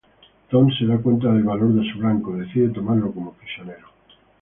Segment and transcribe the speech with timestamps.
[0.49, 3.85] Tom se da cuenta del valor de su blanco, decide tomarlo como prisionero.